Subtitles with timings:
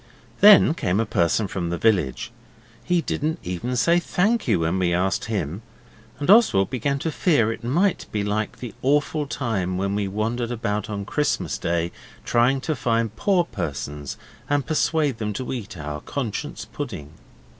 [0.39, 2.31] Then came a person from the village
[2.83, 5.61] he didn't even say 'Thank you' when we asked him,
[6.17, 10.49] and Oswald began to fear it might be like the awful time when we wandered
[10.49, 11.91] about on Christmas Day
[12.25, 14.17] trying to find poor persons
[14.49, 17.11] and persuade them to eat our Conscience pudding.